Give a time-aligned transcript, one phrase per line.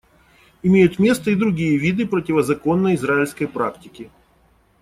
[0.63, 4.09] Имеют место и другие виды противозаконной израильской практики.